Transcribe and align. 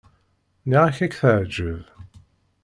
Nniɣ-ak 0.65 0.97
ad 1.05 1.11
k-teɛjeb. 1.11 1.83